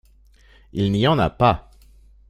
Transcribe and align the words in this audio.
Il 0.73 0.91
n’y 0.91 1.05
en 1.05 1.19
a 1.19 1.29
pas!… 1.29 1.69